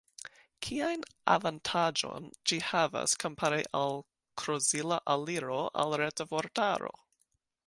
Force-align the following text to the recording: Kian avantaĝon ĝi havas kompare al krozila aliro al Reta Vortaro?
Kian 0.67 1.03
avantaĝon 1.33 2.25
ĝi 2.51 2.59
havas 2.69 3.13
kompare 3.25 3.61
al 3.83 3.95
krozila 4.43 5.01
aliro 5.17 5.63
al 5.85 5.99
Reta 6.05 6.31
Vortaro? 6.35 6.95